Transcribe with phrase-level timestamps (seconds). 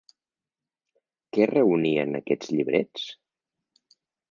[1.37, 3.07] Què reunien aquests llibrets?